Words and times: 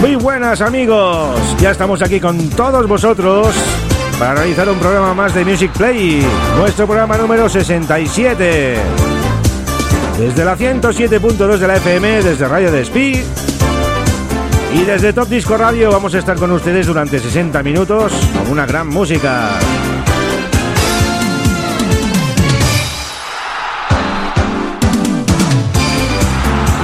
Muy 0.00 0.14
buenas 0.14 0.60
amigos, 0.60 1.38
ya 1.58 1.70
estamos 1.70 2.02
aquí 2.02 2.20
con 2.20 2.50
todos 2.50 2.86
vosotros 2.86 3.54
para 4.18 4.34
realizar 4.34 4.68
un 4.68 4.78
programa 4.78 5.14
más 5.14 5.34
de 5.34 5.44
Music 5.44 5.72
Play, 5.72 6.24
nuestro 6.58 6.86
programa 6.86 7.16
número 7.16 7.48
67. 7.48 8.76
Desde 10.18 10.44
la 10.44 10.56
107.2 10.56 11.58
de 11.58 11.66
la 11.66 11.76
FM, 11.76 12.22
desde 12.22 12.48
Radio 12.48 12.70
Despí 12.70 13.22
y 14.74 14.84
desde 14.84 15.12
Top 15.12 15.28
Disco 15.28 15.56
Radio 15.56 15.90
vamos 15.90 16.14
a 16.14 16.18
estar 16.18 16.36
con 16.36 16.52
ustedes 16.52 16.86
durante 16.86 17.18
60 17.18 17.62
minutos 17.62 18.12
con 18.38 18.52
una 18.52 18.66
gran 18.66 18.88
música. 18.88 19.58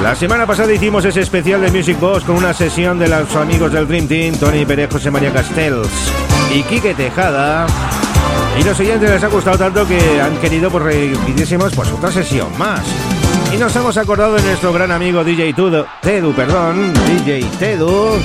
La 0.02 0.16
semana 0.16 0.48
pasada 0.48 0.72
hicimos 0.72 1.04
ese 1.04 1.20
especial 1.20 1.60
de 1.60 1.70
Music 1.70 1.98
Box 2.00 2.24
con 2.24 2.34
una 2.36 2.52
sesión 2.52 2.98
de 2.98 3.06
los 3.08 3.36
amigos 3.36 3.72
del 3.72 3.86
Dream 3.86 4.08
Team, 4.08 4.34
Tony 4.34 4.66
Pérez, 4.66 4.90
José 4.90 5.12
María 5.12 5.32
Castells 5.32 5.88
y 6.52 6.62
Quique 6.64 6.92
Tejada. 6.92 7.68
Y 8.58 8.64
los 8.64 8.78
oyentes 8.80 9.08
les 9.08 9.22
ha 9.22 9.28
gustado 9.28 9.58
tanto 9.58 9.86
que 9.86 10.20
han 10.20 10.36
querido 10.38 10.70
pues 10.72 10.82
repitiésemos 10.84 11.72
pues 11.72 11.88
otra 11.92 12.10
sesión 12.10 12.48
más. 12.58 12.80
Y 13.54 13.56
nos 13.58 13.74
hemos 13.76 13.96
acordado 13.96 14.34
de 14.34 14.42
nuestro 14.42 14.72
gran 14.72 14.90
amigo 14.90 15.22
DJ 15.22 15.54
Tudo, 15.54 15.86
Tedu, 16.00 16.32
perdón, 16.32 16.92
DJ 17.06 17.44
Tedu, 17.60 18.18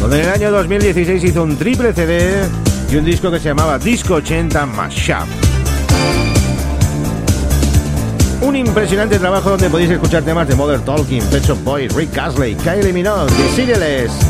donde 0.00 0.20
en 0.20 0.24
el 0.24 0.32
año 0.32 0.50
2016 0.50 1.24
hizo 1.24 1.42
un 1.42 1.58
triple 1.58 1.92
CD 1.92 2.48
y 2.90 2.96
un 2.96 3.04
disco 3.04 3.30
que 3.30 3.38
se 3.38 3.50
llamaba 3.50 3.78
Disco 3.78 4.14
80 4.14 4.64
Mashup. 4.64 5.53
Un 8.40 8.56
impresionante 8.56 9.18
trabajo 9.18 9.50
donde 9.50 9.70
podéis 9.70 9.90
escuchar 9.90 10.22
temas 10.22 10.46
de 10.48 10.54
Mother 10.54 10.80
Talking, 10.80 11.22
Pet 11.26 11.44
Shop 11.44 11.58
Boys, 11.64 11.94
Rick 11.94 12.16
Astley, 12.18 12.54
Kylie 12.54 12.92
Minogue, 12.92 13.30
Serialist, 13.54 14.22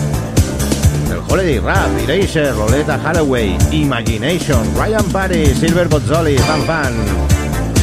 el 1.10 1.18
Holiday 1.28 1.58
Rap, 1.58 1.88
Erasure, 2.08 2.52
Roleta 2.52 2.94
Hathaway, 2.94 3.56
Imagination, 3.72 4.62
Ryan 4.76 5.04
Paris, 5.10 5.58
Silver 5.58 5.88
Bozzoli, 5.88 6.38
Fan 6.38 6.62
Fan, 6.62 6.94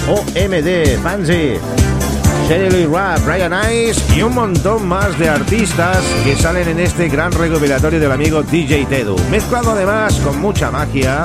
OMD, 0.10 1.02
Fancy, 1.04 1.60
Sherry 2.48 2.86
Rap, 2.86 3.26
Ryan 3.26 3.54
Ice 3.72 4.02
y 4.16 4.22
un 4.24 4.36
montón 4.36 4.88
más 4.88 5.18
de 5.18 5.30
artistas 5.30 6.00
que 6.24 6.36
salen 6.36 6.68
en 6.68 6.80
este 6.80 7.08
gran 7.10 7.32
recopilatorio 7.32 8.00
del 8.00 8.12
amigo 8.12 8.44
DJ 8.44 8.86
Tedu, 8.86 9.16
mezclado 9.30 9.72
además 9.72 10.16
con 10.24 10.40
mucha 10.40 10.72
magia 10.72 11.24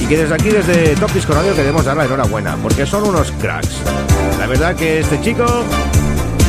y 0.00 0.06
que 0.06 0.16
desde 0.16 0.34
aquí, 0.34 0.48
desde 0.48 0.96
Top 0.96 1.12
Disco 1.12 1.32
Radio, 1.34 1.54
queremos 1.54 1.84
dar 1.84 1.96
la 1.96 2.06
enhorabuena, 2.06 2.56
porque 2.62 2.86
son 2.86 3.04
unos 3.08 3.30
cracks. 3.32 3.82
La 4.38 4.46
verdad 4.46 4.74
que 4.74 5.00
este 5.00 5.20
chico 5.20 5.44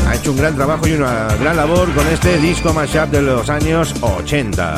ha 0.07 0.15
hecho 0.15 0.31
un 0.31 0.37
gran 0.37 0.55
trabajo 0.55 0.87
y 0.87 0.93
una 0.93 1.27
gran 1.39 1.57
labor 1.57 1.91
con 1.93 2.07
este 2.07 2.37
disco 2.37 2.73
mashup 2.73 3.09
de 3.11 3.21
los 3.21 3.49
años 3.49 3.93
80. 4.01 4.75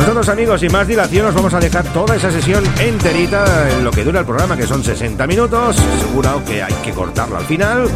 Nosotros 0.00 0.28
amigos, 0.30 0.60
sin 0.60 0.72
más 0.72 0.88
dilación, 0.88 1.26
os 1.26 1.34
vamos 1.34 1.52
a 1.52 1.60
dejar 1.60 1.84
toda 1.92 2.16
esa 2.16 2.30
sesión 2.30 2.64
enterita 2.80 3.70
en 3.70 3.84
lo 3.84 3.90
que 3.90 4.02
dura 4.02 4.20
el 4.20 4.26
programa, 4.26 4.56
que 4.56 4.66
son 4.66 4.82
60 4.82 5.26
minutos. 5.26 5.76
Seguro 6.00 6.42
que 6.44 6.62
hay 6.62 6.72
que 6.82 6.92
cortarlo 6.92 7.36
al 7.36 7.44
final, 7.44 7.86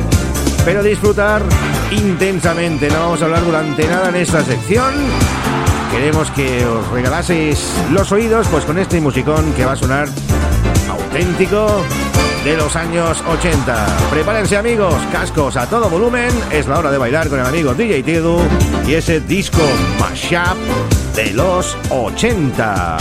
pero 0.65 0.82
disfrutar 0.82 1.43
intensamente. 1.91 2.88
No 2.88 3.00
vamos 3.00 3.22
a 3.22 3.25
hablar 3.25 3.44
durante 3.44 3.87
nada 3.88 4.11
en 4.11 4.16
esta 4.16 4.44
sección. 4.44 4.93
Queremos 5.94 6.28
que 6.32 6.66
os 6.66 6.88
regalaseis 6.88 7.72
los 7.93 8.10
oídos 8.10 8.49
pues 8.49 8.65
con 8.65 8.78
este 8.78 9.00
musicón 9.00 9.53
que 9.53 9.65
va 9.65 9.72
a 9.72 9.77
sonar 9.77 10.09
auténtico 10.91 11.84
de 12.44 12.56
los 12.56 12.75
años 12.75 13.22
80. 13.28 13.87
Prepárense 14.10 14.56
amigos, 14.56 14.97
cascos 15.12 15.56
a 15.56 15.71
todo 15.71 15.88
volumen, 15.88 16.31
es 16.50 16.66
la 16.66 16.81
hora 16.81 16.91
de 16.91 16.99
bailar 16.99 17.28
con 17.28 17.38
el 17.38 17.47
amigo 17.47 17.75
DJ 17.75 18.03
Tedu 18.03 18.41
y 18.88 18.94
ese 18.94 19.21
disco 19.21 19.62
mashup 20.00 20.59
de 21.15 21.31
los 21.31 21.77
80. 21.91 22.99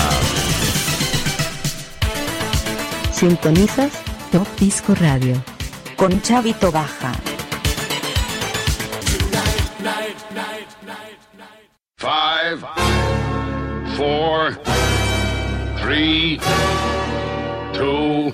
Sintonizas 3.12 3.92
Top 4.32 4.48
Disco 4.60 4.94
Radio 4.94 5.44
con 5.96 6.22
Chavito 6.22 6.72
Baja. 6.72 7.12
Five, 12.04 12.83
four, 14.04 14.52
three, 15.80 16.38
two, 17.72 18.34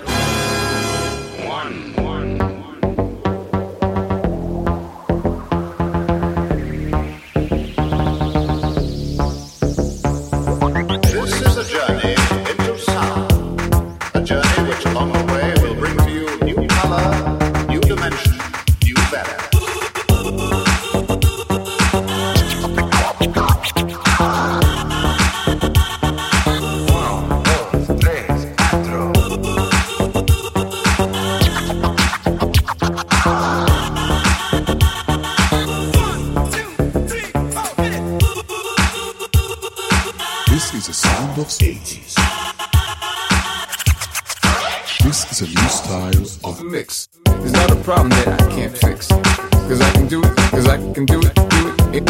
do 50.09 50.24
it, 50.24 50.36
cause 50.50 50.68
I 50.68 50.78
can 50.94 51.06
do 51.06 51.20
it, 51.20 51.36
do 51.36 52.03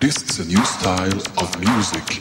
This 0.00 0.16
is 0.28 0.40
a 0.40 0.48
new 0.48 0.64
style 0.64 1.22
of 1.38 1.60
music. 1.60 2.17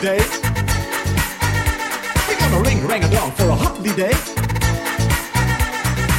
Holiday. 0.00 0.24
We're 2.26 2.38
gonna 2.38 2.62
ring 2.62 2.86
rang 2.86 3.04
a 3.04 3.10
dong 3.10 3.30
for 3.32 3.48
a 3.50 3.54
holiday. 3.54 4.12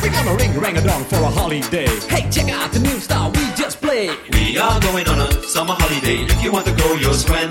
We're 0.02 0.12
gonna 0.12 0.36
ring 0.36 0.60
rang 0.60 0.78
a 0.78 0.82
dong 0.82 1.04
for 1.06 1.16
a 1.16 1.30
holiday. 1.30 1.88
Hey, 2.08 2.30
check 2.30 2.50
out 2.52 2.72
the 2.72 2.80
new 2.80 3.00
style 3.00 3.32
we 3.32 3.44
just 3.56 3.82
played. 3.82 4.12
We 4.34 4.58
are 4.58 4.80
going 4.82 5.08
on 5.08 5.20
a 5.22 5.44
summer 5.44 5.74
holiday. 5.74 6.18
If 6.30 6.44
you 6.44 6.52
want 6.52 6.68
to 6.68 6.76
go, 6.76 6.94
you'll 6.94 7.14
swim. 7.14 7.50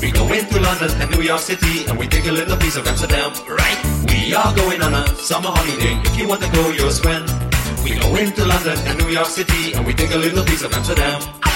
We 0.00 0.10
go 0.10 0.26
into 0.32 0.58
London 0.58 0.90
and 1.00 1.10
New 1.12 1.22
York 1.22 1.40
City 1.40 1.86
and 1.86 1.96
we 1.98 2.08
take 2.08 2.26
a 2.26 2.32
little 2.32 2.56
piece 2.56 2.76
of 2.76 2.86
Amsterdam, 2.86 3.30
right? 3.46 3.78
We 4.08 4.34
are 4.34 4.52
going 4.56 4.82
on 4.82 4.94
a 4.94 5.06
summer 5.16 5.50
holiday. 5.50 5.94
If 6.08 6.18
you 6.18 6.26
want 6.26 6.42
to 6.42 6.50
go, 6.50 6.70
you'll 6.70 6.90
swim. 6.90 7.22
We 7.84 7.94
go 7.94 8.16
into 8.16 8.44
London 8.44 8.78
and 8.88 8.98
New 8.98 9.10
York 9.10 9.28
City 9.28 9.74
and 9.74 9.86
we 9.86 9.94
take 9.94 10.10
a 10.10 10.18
little 10.18 10.44
piece 10.44 10.62
of 10.62 10.72
Amsterdam. 10.72 11.49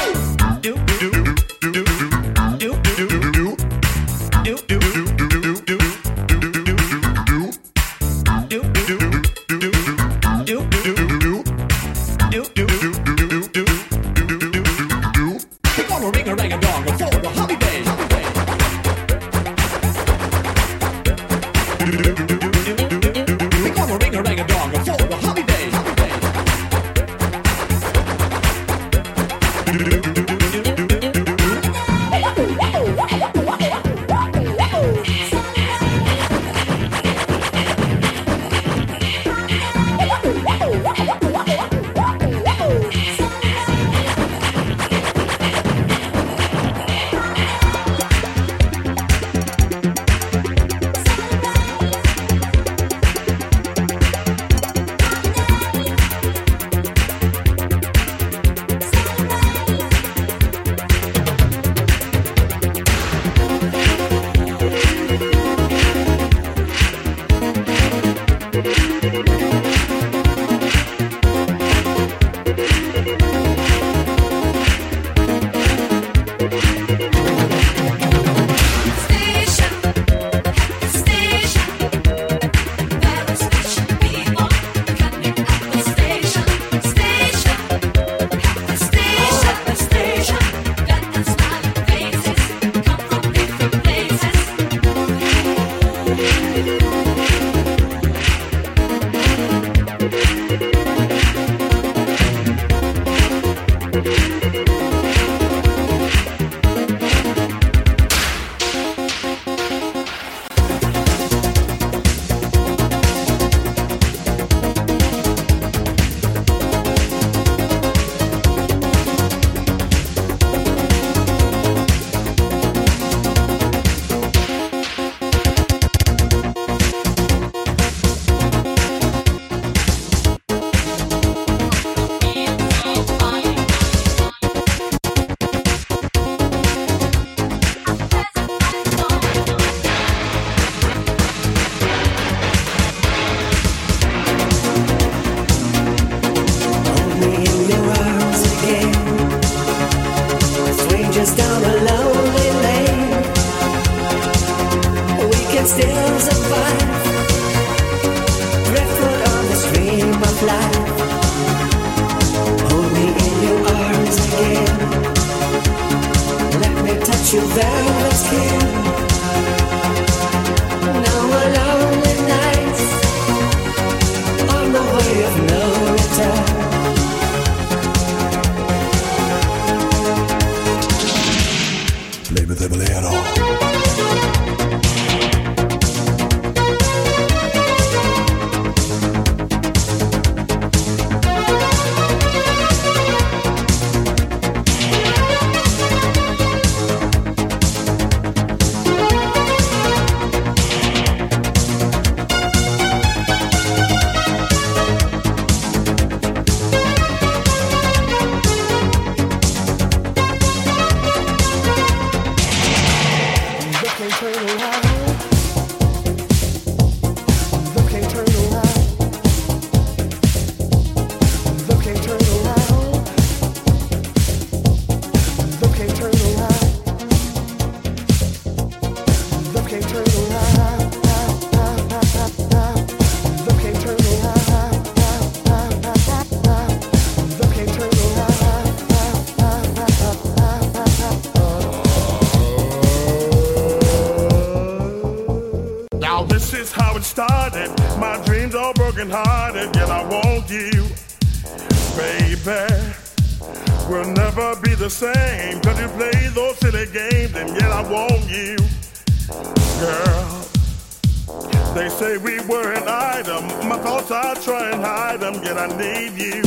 I 265.65 265.67
need 265.79 266.13
you. 266.21 266.43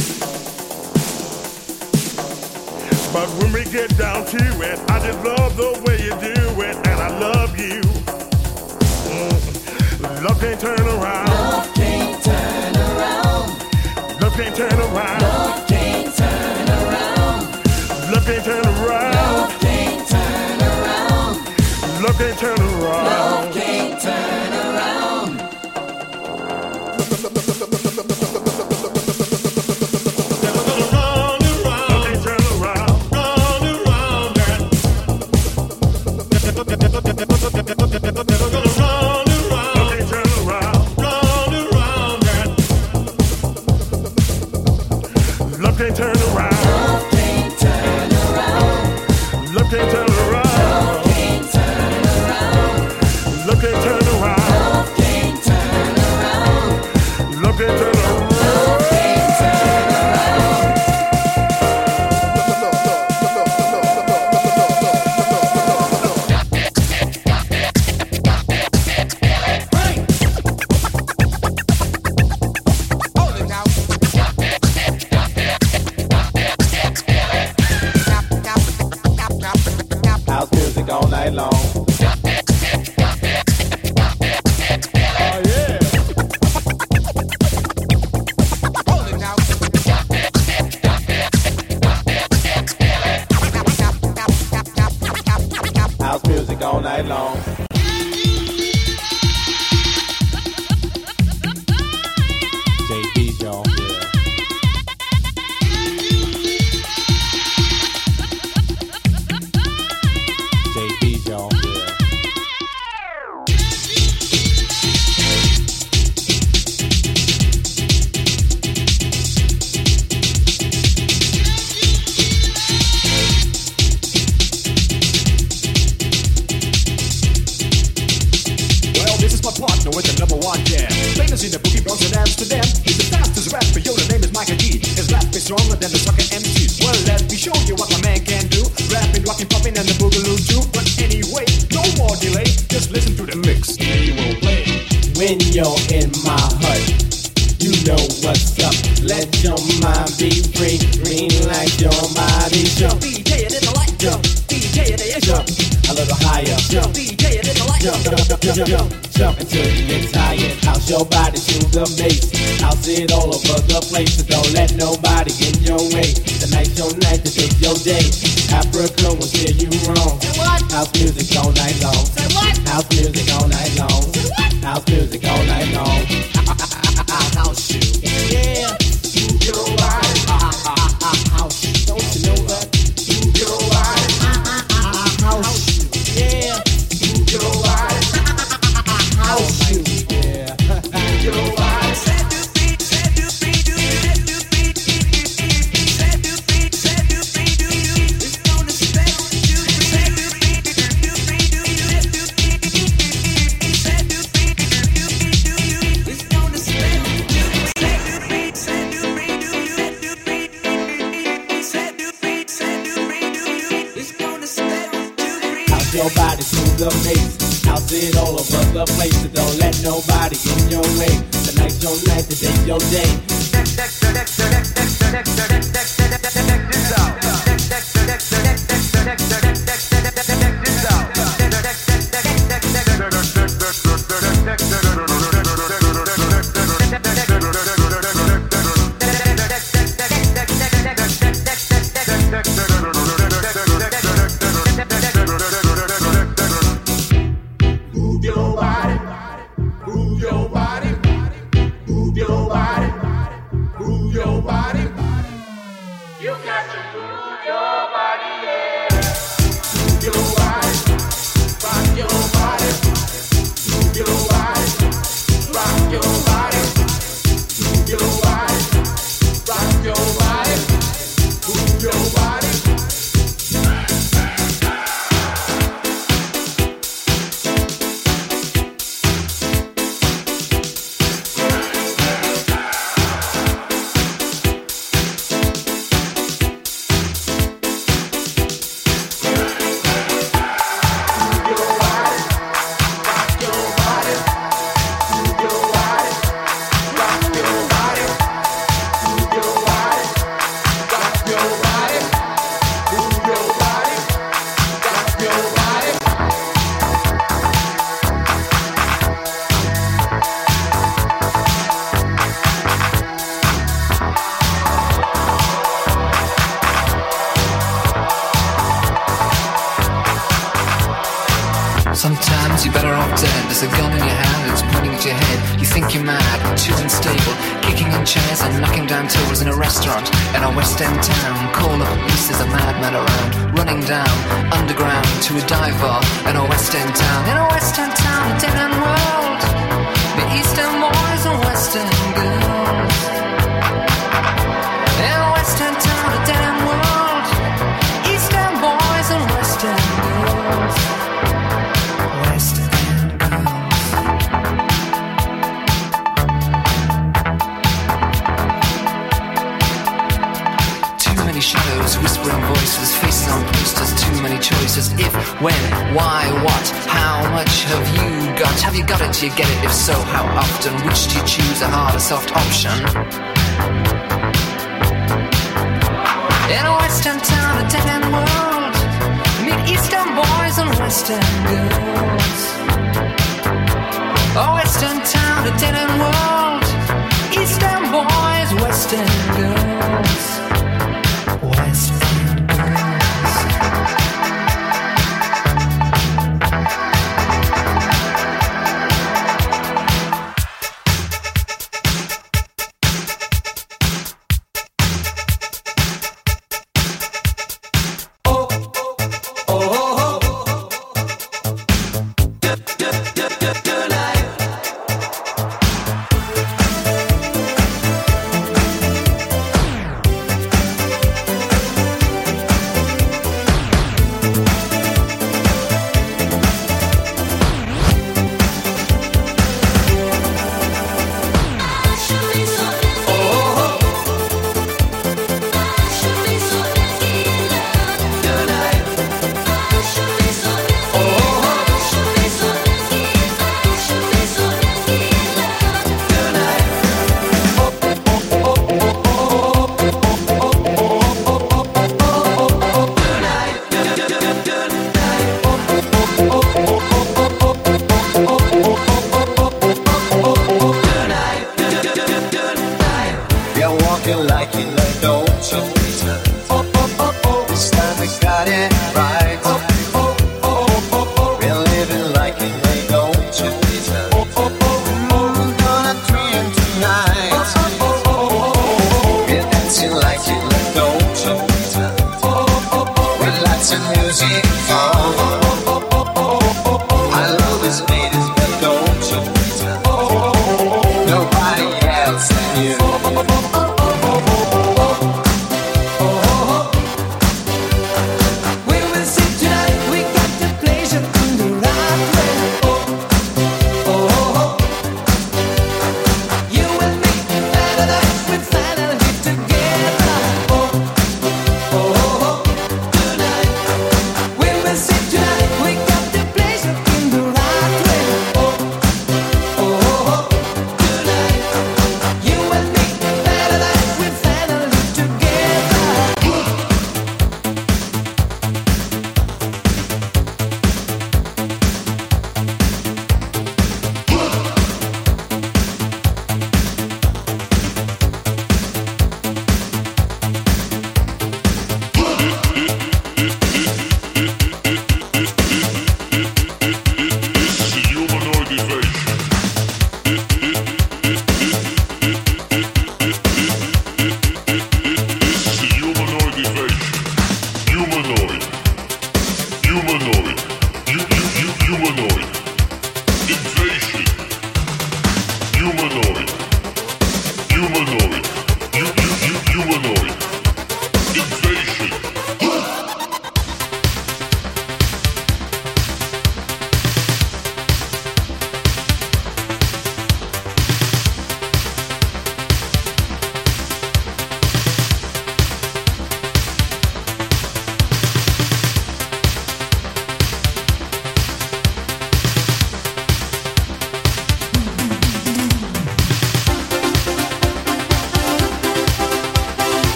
But 3.11 3.28
when 3.41 3.51
we 3.51 3.63
get 3.63 3.97
down 3.97 4.28
to 4.28 4.38
it, 4.38 4.80
I 4.91 4.99
just 4.99 5.26
love 5.26 5.37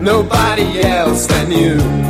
nobody 0.00 0.80
else 0.80 1.26
than 1.26 1.50
you. 1.50 2.09